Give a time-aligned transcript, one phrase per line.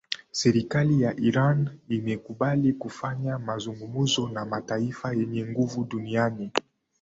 [0.31, 6.51] serikali ya iran imekubali kufanya mazungumzo na mataifa yenye nguvu duniani